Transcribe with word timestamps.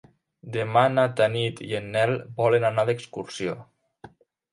Demà 0.53 0.81
na 0.93 1.03
Tanit 1.19 1.61
i 1.65 1.77
en 1.79 1.89
Nel 1.97 2.13
volen 2.39 2.65
anar 2.71 2.87
d'excursió. 2.89 3.55